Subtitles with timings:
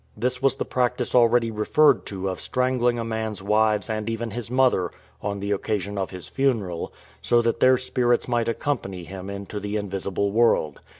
[0.17, 4.49] This was the practice already referred to of strangling a man's wives and even his
[4.49, 4.89] mother
[5.21, 9.75] on the occasion of his funeral, so that their spirits might accompany him into the
[9.77, 10.81] in visible world.